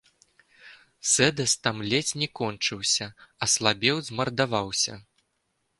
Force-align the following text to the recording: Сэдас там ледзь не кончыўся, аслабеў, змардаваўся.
Сэдас 1.09 1.53
там 1.65 1.77
ледзь 1.91 2.13
не 2.23 2.27
кончыўся, 2.41 3.07
аслабеў, 3.47 3.97
змардаваўся. 4.11 4.93